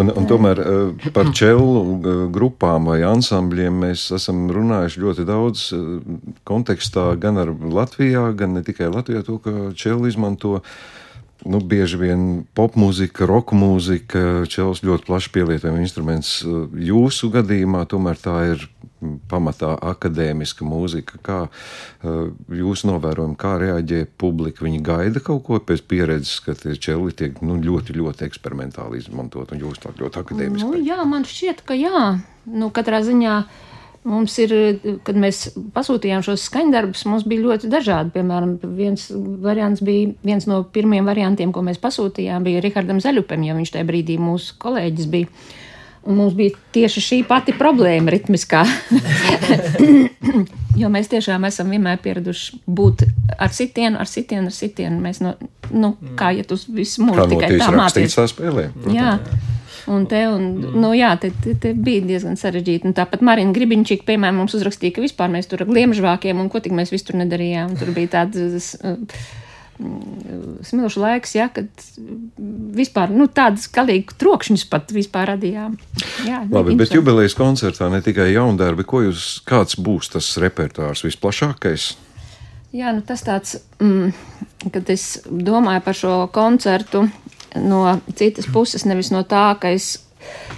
Un, 0.00 0.10
un 0.16 0.26
tomēr 0.26 0.60
eh, 0.62 1.08
par 1.14 1.28
čelu 1.36 1.82
eh, 1.84 2.20
grupām 2.32 2.88
vai 2.88 3.02
ansambļiem 3.06 3.82
mēs 3.84 4.08
esam 4.16 4.46
runājuši 4.52 5.02
ļoti 5.02 5.26
daudz 5.28 5.66
eh, 5.76 5.82
kontekstā, 6.48 7.10
gan 7.20 7.42
ar 7.42 7.52
Latvijā, 7.52 8.30
gan 8.38 8.56
ne 8.56 8.64
tikai 8.66 8.88
Latvijā, 8.94 9.22
to, 9.26 9.36
ka 9.44 9.70
čelu 9.76 10.08
izmanto. 10.08 10.62
Nu, 11.46 11.60
bieži 11.60 11.98
vien 12.00 12.22
popmūzika, 12.56 13.26
roka 13.28 13.54
mūzika, 13.54 14.46
čels 14.50 14.80
ļoti 14.82 15.04
plaši 15.06 15.30
pielietojama 15.34 15.82
instruments. 15.84 16.38
Jūsu 16.72 17.28
gadījumā 17.34 17.84
tomēr 17.92 18.16
tā 18.18 18.38
ir 18.54 18.64
pamatā 19.30 19.74
akadēmiska 19.90 20.66
mūzika. 20.66 21.20
Kā 21.24 21.38
uh, 21.46 22.16
jūs 22.48 22.86
novērojat, 22.88 23.36
kā 23.40 23.56
reaģē 23.62 24.02
publika? 24.20 24.64
Viņi 24.66 24.82
gaida 24.86 25.22
kaut 25.24 25.44
ko 25.46 25.60
pēc 25.60 25.84
pieredzes, 25.90 26.40
ka 26.44 26.56
tie 26.58 26.76
čeli 26.80 27.14
tiek 27.16 27.38
nu, 27.44 27.58
ļoti, 27.62 27.96
ļoti 27.98 28.26
eksperimentāli 28.28 29.02
izmantot, 29.02 29.52
un 29.52 29.62
jūs 29.66 29.82
tā 29.82 29.92
ļoti 29.96 30.22
akadēmiski. 30.22 30.72
Nu, 30.72 30.82
jā, 30.82 31.00
man 31.08 31.28
šķiet, 31.28 31.64
ka 31.66 31.76
jā. 31.78 32.08
Nu, 32.46 32.70
katrā 32.74 33.02
ziņā 33.04 33.40
mums 34.06 34.36
ir, 34.38 34.54
kad 35.06 35.18
mēs 35.18 35.48
pasūtījām 35.74 36.22
šos 36.24 36.46
skaņdarbus, 36.46 37.04
mums 37.10 37.26
bija 37.28 37.42
ļoti 37.48 37.70
dažādi. 37.72 38.14
Piemēram, 38.14 38.56
viens 38.78 39.08
variants 39.42 39.82
bija, 39.84 40.14
viens 40.26 40.46
no 40.50 40.62
pirmiem 40.72 41.08
variantiem, 41.08 41.52
ko 41.54 41.64
mēs 41.66 41.80
pasūtījām, 41.82 42.46
bija 42.46 42.62
Rihardam 42.64 43.02
Zaļupam, 43.02 43.44
jo 43.46 43.56
viņš 43.58 43.74
tajā 43.74 43.88
brīdī 43.88 44.18
mūsu 44.22 44.56
kolēģis 44.62 45.10
bija. 45.12 45.32
Mums 46.06 46.36
bija 46.38 46.54
tieši 46.74 47.02
šī 47.02 47.16
pati 47.26 47.54
problēma, 47.56 48.12
ritmiskā. 48.14 48.62
jo 50.80 50.90
mēs 50.92 51.10
tiešām 51.12 51.46
esam 51.48 51.72
vienmēr 51.72 52.00
pieraduši 52.04 52.60
būt 52.66 53.06
ar 53.38 53.52
sitienu, 53.54 53.98
ar 54.00 54.10
sitienu, 54.10 54.50
ar 54.50 54.56
sitienu. 54.56 55.00
Mēs 55.02 55.22
no, 55.24 55.34
nu, 55.72 55.94
kā 56.18 56.32
ja 56.36 56.46
tu 56.46 56.58
visu 56.76 57.06
mūžu 57.06 57.28
tikai 57.32 57.56
tā 57.58 57.70
spēlē? 58.30 58.70
Jā. 58.94 59.16
Un 59.86 60.02
te, 60.10 60.24
un, 60.26 60.46
nu, 60.74 60.90
jā, 60.98 61.12
te, 61.22 61.30
te, 61.44 61.52
te 61.62 61.70
bija 61.70 62.02
diezgan 62.08 62.34
sarežģīti. 62.38 62.88
Un 62.88 62.94
tāpat 62.96 63.22
Marina 63.26 63.54
Gribinčīka, 63.54 64.02
piemēram, 64.08 64.40
mums 64.42 64.56
uzrakstīja, 64.58 64.96
ka 64.96 65.04
vispār 65.04 65.30
mēs 65.30 65.46
tur 65.46 65.62
ar 65.62 65.70
gliemžvākiem 65.70 66.40
un 66.42 66.50
ko 66.50 66.58
tik 66.62 66.74
mēs 66.74 66.90
visu 66.94 67.12
tur 67.12 67.20
nedarījām. 67.20 67.76
Tur 67.78 67.92
bija 67.94 68.16
tādas 68.16 68.72
uh, 68.80 68.96
mm, 68.96 69.20
smilšu 69.76 71.00
laiks, 71.02 71.34
ja, 71.36 71.48
kad 71.52 71.68
vispār 72.76 73.12
nu, 73.12 73.26
tādas 73.28 73.66
galīgi 73.72 74.16
trokšņus 74.20 74.64
pat 74.72 74.92
vispār 74.94 75.34
radījām. 75.34 75.76
Jā, 76.24 76.42
Labi, 76.50 76.76
bet 76.80 76.94
jubilejas 76.94 77.36
koncertā 77.36 77.90
ne 77.92 78.00
tikai 78.04 78.30
jaundarbi, 78.32 78.86
ko 78.88 79.02
jūs, 79.04 79.28
kāds 79.48 79.76
būs 79.76 80.14
tas 80.14 80.30
repertārs 80.40 81.04
visplašākais? 81.04 81.90
Jā, 82.76 82.92
nu 82.96 83.04
tas 83.06 83.22
tāds, 83.24 83.58
mm, 83.80 84.70
kad 84.72 84.90
es 84.92 85.22
domāju 85.28 85.84
par 85.84 85.96
šo 85.96 86.16
koncertu 86.32 87.06
no 87.60 87.84
citas 88.16 88.48
puses, 88.52 88.84
nevis 88.88 89.12
no 89.12 89.22
tā, 89.28 89.50
ka, 89.60 89.72
es, 89.76 89.98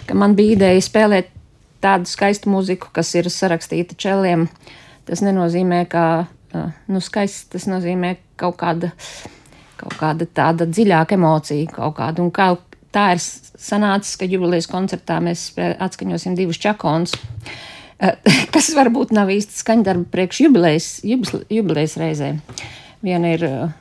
ka 0.06 0.16
man 0.18 0.38
bija 0.38 0.56
ideja 0.56 0.86
spēlēt 0.86 1.34
tādu 1.84 2.10
skaistu 2.10 2.50
mūziku, 2.50 2.90
kas 2.94 3.12
ir 3.18 3.30
sarakstīta 3.30 3.98
čeliem. 3.98 4.48
Tas 5.06 5.22
nenozīmē, 5.24 5.84
ka 5.90 6.26
nu, 6.54 7.02
skaists 7.04 7.50
tas 7.52 7.66
nozīmē 7.70 8.14
kaut 8.40 8.56
kāda, 8.60 8.92
kaut 9.80 9.96
kāda 10.00 10.26
tāda 10.26 10.68
dziļāka 10.68 11.18
emocija, 11.18 11.68
kaut 11.74 11.98
kāda. 11.98 12.24
Un 12.24 12.32
kā 12.34 12.52
tā 12.94 13.10
ir 13.16 13.22
sanācis, 13.22 14.16
ka 14.20 14.28
jubilejas 14.28 14.68
koncertā 14.70 15.18
mēs 15.24 15.50
atskaņosim 15.58 16.38
divus 16.38 16.60
čakons. 16.62 17.14
Kas 18.54 18.72
varbūt 18.78 19.10
nav 19.16 19.30
īsti 19.34 19.58
skaņdarbi 19.58 20.06
priekš 20.12 20.44
jubilejas, 20.44 20.90
jubilejas 21.04 21.96
reizē. 21.98 22.34
Viena 23.02 23.32
ir 23.34 23.44
uh, 23.46 23.72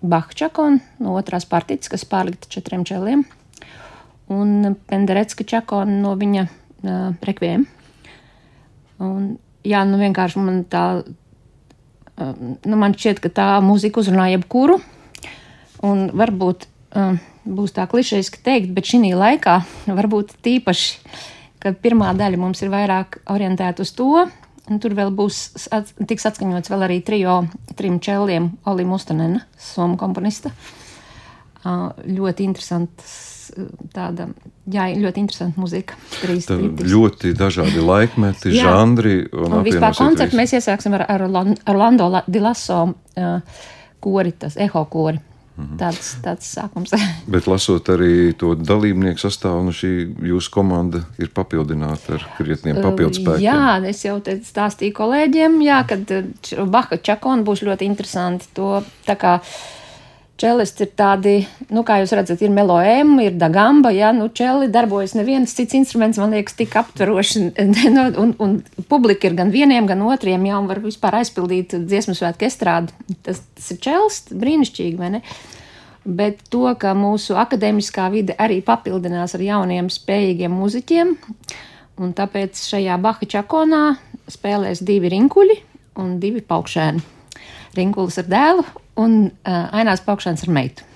Bahčakona, 0.00 0.80
no 1.04 1.16
otrās 1.18 1.44
partijas, 1.48 1.90
kas 1.92 2.06
pārlikta 2.08 2.48
četriem 2.48 2.84
čeliem, 2.88 3.26
un 4.32 4.76
Penderecka 4.88 5.44
čakona 5.44 5.98
no 6.00 6.14
viņa 6.16 6.44
uh, 6.46 7.10
rekviem. 7.28 7.66
Un, 9.04 9.34
jā, 9.68 9.82
nu 9.84 10.00
vienkārši 10.00 10.40
man 10.40 10.62
tā, 10.72 10.84
nu 12.18 12.78
man 12.80 12.94
šķiet, 12.94 13.20
ka 13.22 13.32
tā 13.32 13.48
mūzika 13.64 14.02
uzrunā 14.02 14.30
jebkuru, 14.34 14.78
un 15.84 16.06
varbūt 16.14 16.66
uh, 16.94 17.18
būs 17.44 17.74
tā 17.76 17.88
klišejiski 17.90 18.42
teikt, 18.44 18.74
bet 18.76 18.88
šī 18.88 19.14
laikā 19.18 19.60
varbūt 19.90 20.36
tīpaši, 20.44 21.18
kad 21.64 21.80
pirmā 21.82 22.12
daļa 22.16 22.40
mums 22.40 22.62
ir 22.62 22.72
vairāk 22.72 23.22
orientēta 23.32 23.82
uz 23.84 23.94
to, 23.96 24.26
Un 24.64 24.80
tur 24.80 24.94
vēl 24.96 25.10
būs 25.12 25.68
at, 25.76 25.90
tiks 26.08 26.24
atskaņots 26.24 26.70
vēl 26.72 26.86
arī 26.86 27.02
trijo 27.04 27.42
trim 27.76 27.98
čeliem 28.00 28.48
Oli 28.70 28.86
Mustanena, 28.88 29.42
somu 29.60 29.98
komponista. 30.00 30.54
Uh, 31.64 31.90
ļoti 32.08 32.46
interesants 32.48 33.33
tāda, 33.94 34.28
jā, 34.70 34.88
ļoti 35.00 35.22
interesanta 35.24 35.60
muzika. 35.60 35.98
Ļoti 36.24 37.34
dažādi 37.38 37.84
laikmeti, 37.84 38.54
žanri. 38.56 39.20
Un, 39.32 39.60
un 39.60 39.66
vispār 39.66 39.96
koncertu 39.98 40.38
mēs 40.38 40.56
iesāksim 40.58 40.96
ar, 40.98 41.06
ar 41.10 41.26
Orlando 41.26 42.10
Dilaso 42.26 42.80
uh, 42.90 43.62
kori, 44.04 44.34
tas 44.38 44.58
eho 44.60 44.84
kori. 44.90 45.22
Mhm. 45.54 45.76
Tāds, 45.78 46.08
tāds 46.18 46.48
sākums. 46.50 46.90
Bet 47.30 47.46
lasot 47.46 47.86
arī 47.94 48.32
to 48.38 48.56
dalībnieku 48.58 49.22
sastāvu, 49.22 49.68
nu 49.68 49.74
šī 49.74 49.92
jūsu 50.32 50.50
komanda 50.54 51.04
ir 51.22 51.30
papildināta 51.34 52.16
ar 52.16 52.26
krietniem 52.40 52.80
papildus 52.82 53.20
spēkiem. 53.22 53.44
Jā, 53.44 53.76
es 53.86 54.02
jau 54.02 54.16
te 54.24 54.40
stāstīju 54.42 54.96
kolēģiem, 54.98 55.60
jā, 55.62 55.78
kad 55.86 56.10
Baha 56.74 56.98
Čakona 56.98 57.46
būs 57.46 57.62
ļoti 57.68 57.86
interesanti. 57.86 58.50
To 58.58 58.82
tā 59.06 59.14
kā 59.20 59.36
Čelisti 60.34 60.82
ir 60.82 60.90
tādi, 60.98 61.32
nu, 61.70 61.84
kā 61.86 62.00
jūs 62.00 62.10
redzat, 62.18 62.40
ir 62.42 62.50
meloēma, 62.50 63.22
ir 63.22 63.36
dagamba, 63.38 63.92
ja, 63.94 64.08
nu, 64.10 64.26
čeli 64.34 64.66
darbojas 64.72 65.12
neviens 65.14 65.54
cits 65.54 65.76
instruments, 65.78 66.18
man 66.18 66.34
liekas, 66.34 66.56
tik 66.58 66.74
aptveroši, 66.80 67.42
nu, 67.94 68.06
un, 68.18 68.32
un 68.42 68.56
publika 68.90 69.28
ir 69.28 69.36
gan 69.38 69.54
vieniem, 69.54 69.86
gan 69.86 70.02
otriem, 70.02 70.42
ja, 70.50 70.58
un 70.58 70.66
var 70.66 70.82
vispār 70.82 71.20
aizpildīt 71.20 71.76
dziesmu 71.86 72.16
svētku 72.18 72.48
estrādi. 72.48 72.90
Tas, 73.22 73.44
tas 73.54 73.70
ir 73.70 73.80
čels, 73.86 74.20
brīnišķīgi, 74.34 74.98
vai 74.98 75.14
ne? 75.14 75.24
Bet 76.04 76.42
to, 76.50 76.66
ka 76.82 76.96
mūsu 76.98 77.38
akadēmiskā 77.38 78.10
vide 78.12 78.34
arī 78.34 78.58
papildinās 78.66 79.38
ar 79.38 79.46
jauniem, 79.46 79.86
spējīgiem 79.86 80.52
muziķiem, 80.52 81.14
un 82.02 82.16
tāpēc 82.18 82.58
šajā 82.74 82.98
Baha 83.00 83.30
čakonā 83.38 83.84
spēlēs 84.34 84.82
divi 84.82 85.14
rinkuļi 85.14 85.62
un 86.02 86.16
divi 86.18 86.42
paukšēni. 86.42 87.12
Rinkulis 87.78 88.18
ar 88.18 88.34
dēlu 88.34 88.72
un 89.00 89.20
uh, 89.28 89.68
ainās 89.74 90.04
paukšanas 90.04 90.46
ar 90.46 90.52
meitu. 90.54 90.86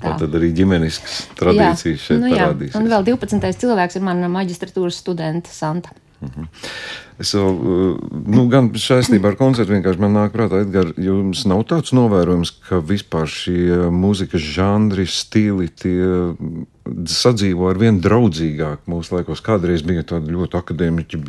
Tā 0.00 0.14
tad 0.18 0.34
arī 0.34 0.48
ģimeniskas 0.56 1.26
tradīcijas 1.38 2.00
jā, 2.00 2.04
šeit 2.06 2.22
nu, 2.22 2.32
parādīsies. 2.32 2.76
Un 2.80 2.88
vēl 2.88 3.04
12. 3.10 3.50
cilvēks 3.62 3.98
ir 3.98 4.04
mana 4.06 4.30
maģistratūras 4.32 5.00
studenta 5.04 5.52
Santa. 5.52 5.92
Uh 6.20 6.28
-huh. 6.28 6.46
Es 7.18 7.34
vēl, 7.34 7.58
nu, 8.26 8.46
gan 8.50 8.70
saistībā 8.74 9.32
ar 9.32 9.36
koncertu 9.36 9.72
vienkārši 9.72 10.00
man 10.02 10.14
nāk 10.14 10.32
prātā, 10.34 10.62
Edgar, 10.62 10.92
jums 10.96 11.44
nav 11.46 11.64
tāds 11.66 11.92
novērojums, 11.92 12.52
ka 12.68 12.78
vispār 12.78 13.26
šie 13.26 13.90
mūzikas 13.90 14.42
žanri, 14.54 15.06
stili, 15.06 15.68
tie 15.68 16.34
sadzīvo 17.08 17.68
ar 17.70 17.78
vien 17.80 17.98
draudzīgāk 18.02 18.86
mūsu 18.90 19.16
laikos. 19.16 19.42
Kādreiz 19.44 19.84
bija 19.86 20.04
tādi 20.06 20.32
ļoti 20.34 20.58
akadēmiķi, 20.58 21.20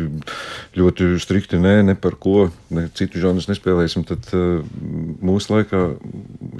ļoti 0.80 1.10
strikti, 1.22 1.60
nē, 1.62 1.76
ne 1.90 1.96
par 2.00 2.18
ko, 2.22 2.50
ne 2.76 2.88
citu 2.96 3.22
žanrus 3.24 3.50
nespēlēsim. 3.52 4.06
Tad 4.10 4.30
uh, 4.38 4.62
mūsu 5.26 5.56
laikā 5.56 5.84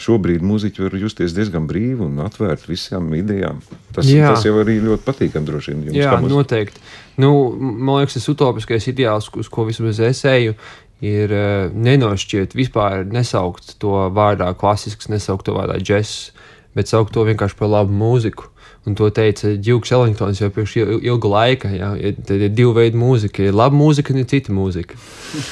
šobrīd 0.02 0.46
mūziķi 0.46 0.86
var 0.86 0.98
justies 1.02 1.36
diezgan 1.38 1.68
brīvi 1.70 2.06
un 2.08 2.20
atvērti 2.26 2.72
visām 2.72 3.10
idejām. 3.18 3.64
Tas, 3.96 4.10
Jā. 4.10 4.34
tas 4.34 4.46
jau 4.48 4.58
arī 4.62 4.80
ļoti 4.84 5.06
patīkami 5.08 5.50
droši 5.50 5.74
vien. 5.74 5.88
Jums, 5.90 6.02
Jā, 6.02 6.20
noteikti. 6.20 6.84
Nu, 7.20 7.34
man 7.60 8.02
liekas, 8.02 8.16
tas 8.20 8.30
utopiskais 8.32 8.88
ideāls, 8.92 9.28
uz 9.36 9.50
ko 9.52 9.66
vismaz 9.68 10.00
es 10.04 10.24
eju, 10.28 10.56
ir 11.04 11.32
uh, 11.32 11.72
nenošķiet 11.74 12.56
vispār 12.58 13.04
nesaukt 13.08 13.76
to 13.82 13.96
vārdā 14.16 14.52
klasisks, 14.60 15.10
nesaukt 15.12 15.48
to 15.48 15.56
vārdā 15.56 15.80
džeks, 15.82 16.32
bet 16.78 16.92
saukt 16.92 17.16
to 17.16 17.26
vienkārši 17.28 17.58
par 17.60 17.72
labu 17.72 17.96
mūziku. 17.96 18.50
Un 18.90 18.96
to 18.98 19.10
teica 19.14 19.52
Džuks 19.62 19.92
Ellingtons 19.94 20.40
jau 20.42 20.50
pirms 20.54 20.74
ilga 20.82 21.30
laika. 21.30 21.70
Jā. 21.70 21.92
Tad 22.26 22.42
ir 22.42 22.54
divi 22.58 22.74
veidi 22.74 22.98
mūzika. 22.98 23.46
Ir 23.46 23.58
laba 23.58 23.78
mūzika 23.78 24.16
un 24.16 24.24
ir 24.24 24.30
cita 24.32 24.56
mūzika. 24.56 24.98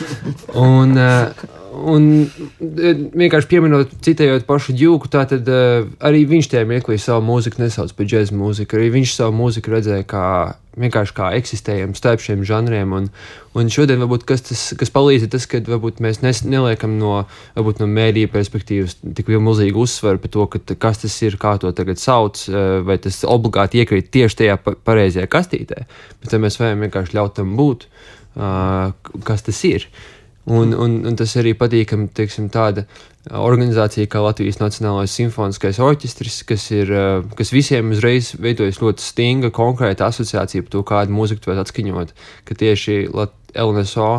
un, 0.68 0.98
uh, 0.98 1.46
un 1.78 2.06
eh, 2.26 3.02
vienkārši 3.18 3.50
pieminot, 3.52 3.92
citējot 4.06 4.48
pašu 4.48 4.76
ģūku, 4.78 5.10
tā 5.14 5.26
tad 5.30 5.50
uh, 5.52 5.88
arī 6.04 6.24
viņš 6.30 6.52
tajā 6.54 6.68
mirklī 6.70 6.98
savu 7.02 7.26
mūziku 7.28 7.62
nesauc 7.62 7.94
par 7.98 8.08
džēzu 8.10 8.38
mūziku. 8.38 8.78
Arī 8.78 8.90
viņš 8.96 9.18
savu 9.18 9.36
mūziku 9.38 9.74
redzēja 9.76 10.08
kā 10.08 10.26
vienkārši 10.78 11.16
kā 11.18 11.30
eksistējam 11.38 11.96
starp 11.98 12.22
šiem 12.24 12.44
žanriem. 12.48 12.94
Un, 12.94 13.08
un 13.58 13.72
šodien 13.74 14.02
varbūt 14.04 14.26
kas, 14.30 14.44
tas, 14.46 14.64
kas 14.78 14.92
palīdz, 14.94 15.26
ir 15.26 15.32
tas, 15.34 15.48
ka 15.50 15.62
varbūt 15.66 16.02
mēs 16.06 16.22
nes, 16.24 16.44
neliekam 16.46 16.98
no, 17.02 17.22
varbūt 17.58 17.82
no 17.82 17.90
mēdīja 17.92 18.32
perspektīvas 18.34 19.00
tik 19.18 19.32
milzīgu 19.34 19.86
uzsvaru 19.88 20.22
par 20.24 20.34
to, 20.34 20.50
ka, 20.54 20.62
kas 20.88 21.02
tas 21.06 21.16
ir, 21.26 21.40
kā 21.42 21.56
to 21.62 21.74
tagad 21.78 22.02
sauc, 22.02 22.44
eh, 22.50 22.68
vai 22.86 23.00
tas 23.02 23.24
obligāti 23.28 23.82
iekrīt 23.82 24.12
tieši 24.14 24.44
tajā 24.44 24.60
pareizajā 24.66 25.30
kastītē. 25.34 25.88
Bet 26.22 26.38
mēs 26.42 26.62
varam 26.62 26.86
vienkārši 26.86 27.18
ļaut 27.18 27.40
tam 27.40 27.58
būt, 27.58 27.90
uh, 28.38 28.94
kas 29.26 29.46
tas 29.48 29.66
ir. 29.66 29.88
Uh, 29.88 30.17
Un, 30.48 30.72
un, 30.72 30.94
un 31.04 31.16
tas 31.20 31.34
arī 31.36 31.52
patīkami, 31.60 32.08
teiksim, 32.16 32.46
tāda 32.48 32.86
organizācija 33.36 34.08
kā 34.08 34.22
Latvijas 34.24 34.62
Nacionālais 34.62 35.12
simfoniskais 35.12 35.80
orķestris, 35.84 36.38
kas, 36.48 36.70
ir, 36.72 36.94
kas 37.36 37.52
visiem 37.52 37.92
uzreiz 37.92 38.32
veidojas 38.40 38.80
ļoti 38.80 39.04
stinga, 39.04 39.52
konkrēta 39.52 40.08
asociācija 40.08 40.64
par 40.64 40.76
to, 40.78 40.86
kādu 40.88 41.18
mūziku 41.18 41.52
vari 41.52 41.66
atskaņot. 41.66 42.16
Ka 42.48 42.60
tieši 42.64 43.00
LNSO 43.12 44.12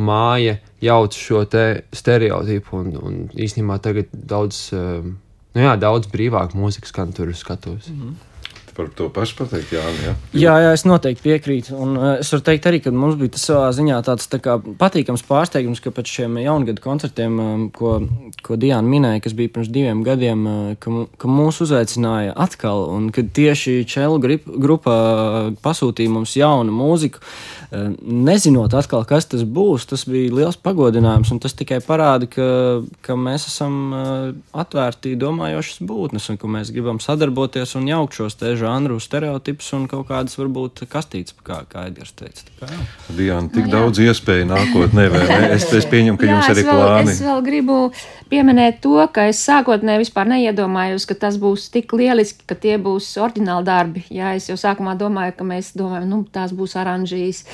māja 0.00 0.56
jauc 0.84 1.20
šo 1.20 1.44
te 1.52 1.66
stereotipu 1.92 2.80
un, 2.80 2.92
un 3.04 3.22
īstenībā 3.36 3.76
tagad 3.84 4.08
daudz, 4.12 4.70
nu 4.72 5.66
jā, 5.68 5.76
daudz 5.80 6.08
brīvāk 6.12 6.56
mūzikas 6.56 6.96
skan 6.96 7.12
tur 7.12 7.36
skatos. 7.36 7.92
Mm 7.92 8.00
-hmm 8.00 8.30
par 8.76 8.88
to 8.96 9.08
pašu 9.12 9.36
pateikt, 9.38 9.72
jā, 9.74 9.82
jā. 10.02 10.12
Jā, 10.34 10.54
jā, 10.64 10.70
es 10.74 10.84
noteikti 10.88 11.22
piekrītu. 11.24 11.74
Un 11.78 11.94
uh, 11.98 12.06
es 12.18 12.30
varu 12.34 12.44
teikt 12.48 12.68
arī, 12.68 12.80
ka 12.82 12.92
mums 12.94 13.16
bija 13.20 13.34
tas 13.36 13.46
savā 13.48 13.68
ziņā 13.76 14.00
tāds 14.06 14.28
tā 14.30 14.40
kā, 14.42 14.56
patīkams 14.80 15.24
pārsteigums, 15.28 15.82
ka 15.84 15.92
pēc 15.94 16.10
šiem 16.16 16.38
jaungada 16.42 16.82
koncertiem, 16.82 17.38
um, 17.40 17.64
ko, 17.74 17.96
ko 18.44 18.58
Diana 18.60 18.86
minēja, 18.88 19.22
kas 19.24 19.36
bija 19.38 19.52
pirms 19.54 19.70
diviem 19.74 20.02
gadiem, 20.06 20.46
uh, 20.46 20.72
ka, 20.82 21.04
ka 21.20 21.30
mūs 21.30 21.62
uzaicināja 21.64 22.34
atkal, 22.46 22.88
un 22.94 23.10
kad 23.14 23.30
tieši 23.36 23.82
Čelu 23.88 24.18
grupa 24.44 24.94
pasūtīja 25.62 26.12
mums 26.12 26.34
jaunu 26.38 26.74
mūziku, 26.74 27.22
nezinot 27.74 28.74
atkal, 28.76 29.02
kas 29.08 29.26
tas 29.30 29.42
būs, 29.42 29.86
tas 29.90 30.04
bija 30.06 30.32
liels 30.34 30.58
pagodinājums, 30.60 31.32
un 31.34 31.40
tas 31.42 31.56
tikai 31.58 31.80
parāda, 31.84 32.28
ka, 32.30 32.46
ka 33.04 33.16
mēs 33.18 33.48
esam 33.50 33.94
atvērti 34.54 35.16
domājošas 35.18 35.82
būtnes, 35.86 36.28
un 36.30 36.38
ka 36.40 36.50
mēs 36.50 36.70
gribam 36.74 37.00
sadarboties 37.02 37.74
un 37.78 37.88
jaukt 37.90 38.18
šos 38.20 38.38
te 38.38 38.54
žanru 38.64 38.98
stereotipus 39.02 39.70
un 39.76 39.86
kaut 39.90 40.08
kādas 40.08 40.36
varbūt 40.40 40.84
kastītes, 40.90 41.36
kā, 41.46 41.60
kā 41.70 41.86
Edgars 41.90 42.14
teica. 42.16 42.48
Diana, 43.14 43.48
tik 43.52 43.68
nu, 43.68 43.72
daudz 43.76 44.00
jā. 44.00 44.10
iespēju 44.12 44.48
nākotnē, 44.50 45.06
vai 45.12 45.24
ne? 45.28 45.40
Es, 45.54 45.68
es 45.76 45.86
pieņemu, 45.90 46.18
ka 46.18 46.26
jā, 46.26 46.34
jums 46.34 46.50
arī 46.50 46.66
vēl, 46.66 46.80
plāni. 46.80 47.14
Es 47.14 47.22
vēl 47.24 47.42
gribu 47.46 47.78
pieminēt 48.32 48.80
to, 48.84 48.96
ka 49.14 49.28
es 49.30 49.40
sākotnēji 49.46 50.04
vispār 50.06 50.30
neiedomājos, 50.32 51.06
ka 51.10 51.18
tas 51.26 51.38
būs 51.40 51.68
tik 51.74 51.92
lieliski, 51.94 52.46
ka 52.48 52.58
tie 52.58 52.78
būs 52.82 53.12
oriģināli 53.22 53.68
darbi. 53.68 54.04
Jā, 54.14 54.34
es 54.38 54.48
jau 54.50 54.58
sākumā 54.60 54.96
domāju, 55.00 55.36
ka 55.38 55.48
mēs 55.48 55.74
domājam, 55.78 56.08
nu, 56.10 56.22
tās 56.34 56.56
būs 56.56 56.78
oranžīs 56.80 57.44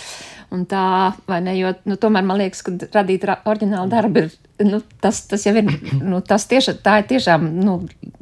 un 0.54 0.66
tā, 0.68 0.84
vai 1.30 1.40
ne, 1.44 1.54
jo, 1.58 1.72
nu, 1.88 1.96
tomēr 2.00 2.26
man 2.26 2.40
liekas, 2.40 2.62
ka 2.66 2.74
radīt 2.94 3.24
ra 3.28 3.38
oriģinālu 3.48 3.90
darbu 3.92 4.24
ir, 4.24 4.32
nu, 4.66 4.80
tas, 5.02 5.22
tas 5.30 5.46
jau 5.46 5.54
ir, 5.56 5.68
nu, 6.00 6.20
tas 6.26 6.46
tieši, 6.50 6.76
tā 6.84 7.00
ir 7.00 7.08
tiešām, 7.10 7.46
nu, 7.62 7.76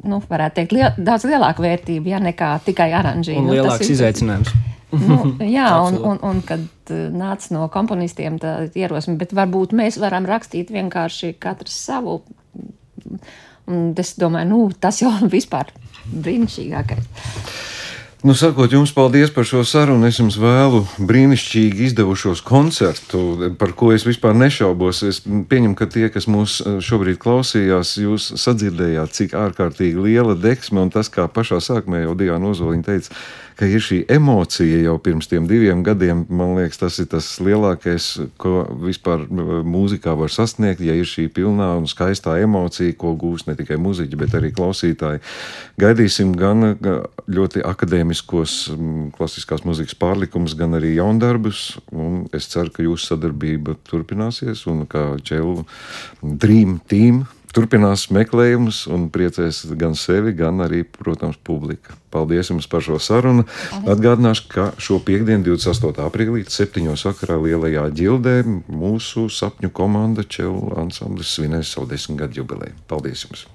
nu 0.07 0.21
varētu 0.29 0.59
teikt, 0.59 0.75
liel, 0.77 0.89
daudz 0.97 1.27
lielāka 1.29 1.63
vērtība, 1.65 2.13
ja 2.13 2.21
nekā 2.23 2.51
tikai 2.67 2.91
aranžīna. 2.99 3.43
Un 3.43 3.51
nu, 3.51 3.57
lielāks 3.57 3.93
izaicinājums. 3.95 4.53
nu, 4.93 5.19
jā, 5.57 5.67
un, 5.87 5.99
un, 6.11 6.21
un 6.31 6.41
kad 6.45 6.93
uh, 6.93 7.05
nāca 7.13 7.55
no 7.55 7.67
komponistiem 7.73 8.39
tā 8.41 8.55
ierosme, 8.77 9.17
bet 9.21 9.33
varbūt 9.37 9.75
mēs 9.77 9.99
varam 10.01 10.29
rakstīt 10.29 10.73
vienkārši 10.73 11.35
katrs 11.41 11.77
savu. 11.89 12.21
Un 13.69 13.93
es 14.01 14.15
domāju, 14.17 14.49
nu, 14.49 14.61
tas 14.81 15.01
jau 15.01 15.11
vispār 15.35 15.73
brīnišķīgākais. 16.09 17.09
Nu, 18.19 18.33
sakot 18.35 18.67
jums 18.67 18.91
paldies 18.91 19.29
par 19.31 19.45
šo 19.47 19.61
sarunu, 19.63 20.03
es 20.09 20.17
jums 20.19 20.35
vēlu 20.35 20.81
brīnišķīgi 21.07 21.85
izdevušos 21.85 22.41
koncertu, 22.43 23.21
par 23.55 23.71
ko 23.79 23.93
es 23.95 24.03
vispār 24.03 24.35
nešaubos. 24.35 24.99
Es 25.07 25.21
pieņemu, 25.23 25.77
ka 25.79 25.87
tie, 25.87 26.09
kas 26.11 26.27
mūs 26.27 26.57
eh, 26.59 26.81
šobrīd 26.83 27.15
klausījās, 27.23 27.93
jūs 28.03 28.25
sadzirdējāt, 28.43 29.15
cik 29.15 29.37
ārkārtīgi 29.39 30.03
liela 30.03 30.35
deksme 30.35 30.83
un 30.83 30.91
tas, 30.91 31.07
kā 31.07 31.29
pašā 31.31 31.61
sākumā 31.63 32.03
jau 32.03 32.17
Diana 32.19 32.51
Ozoliņa 32.51 32.87
teica, 32.89 33.15
ka 33.59 33.67
ir 33.67 33.81
šī 33.83 33.97
emocija 34.11 34.79
jau 34.85 34.95
pirms 35.03 35.27
tiem 35.27 35.47
diviem 35.49 35.81
gadiem. 35.83 36.23
Man 36.31 36.55
liekas, 36.55 36.79
tas 36.79 36.99
ir 37.01 37.09
tas 37.11 37.27
lielākais, 37.43 38.07
ko 38.39 38.63
vispār 38.85 39.25
mūzikā 39.27 40.13
var 40.19 40.31
sasniegt, 40.31 40.79
ja 40.85 40.95
ir 40.95 41.07
šī 41.09 41.27
pilnā 41.35 41.73
un 41.79 41.89
skaistā 41.91 42.37
emocija, 42.39 42.95
ko 42.99 43.11
gūs 43.19 43.49
ne 43.49 43.57
tikai 43.59 43.75
muzeķi, 43.81 44.19
bet 44.19 44.37
arī 44.39 44.53
klausītāji. 44.55 45.19
Gaidīsim 45.81 46.31
gan 46.39 46.77
ļoti 47.27 47.65
akadēmiskos 47.67 48.55
klasiskās 49.17 49.65
mūzikas 49.67 49.97
pārlikumus, 49.99 50.55
gan 50.59 50.79
arī 50.79 50.95
jaundarbus. 50.95 51.65
Es 52.35 52.47
ceru, 52.53 52.71
ka 52.71 52.87
jūsu 52.87 53.11
sadarbība 53.11 53.75
turpināsies 53.89 54.63
un 54.71 54.85
kā 54.87 55.11
Čelu 55.27 55.65
Dream 56.23 56.79
Team 56.87 57.25
turpinās 57.55 58.07
meklējumus 58.13 58.83
un 58.93 59.07
priecēs 59.13 59.63
gan 59.79 59.97
sevi, 59.97 60.33
gan 60.37 60.61
arī, 60.65 60.83
protams, 60.85 61.39
publika. 61.43 61.97
Paldies 62.13 62.49
jums 62.49 62.69
par 62.69 62.85
šo 62.85 62.97
sarunu. 63.01 63.45
Paldies. 63.45 63.91
Atgādināšu, 63.95 64.47
ka 64.53 64.69
šo 64.81 65.01
piekdienu, 65.05 65.43
28. 65.51 66.05
aprīlī, 66.05 66.45
7. 66.49 66.89
vakarā 66.93 67.39
Lielajā 67.43 67.89
ģildē 68.01 68.35
mūsu 68.69 69.27
sapņu 69.33 69.73
komanda 69.73 70.25
Čelu 70.25 70.75
ansamblis 70.85 71.37
svinēs 71.37 71.75
savu 71.75 71.89
desmitgadu 71.89 72.43
jubileju. 72.43 72.77
Paldies 72.89 73.25
jums! 73.27 73.49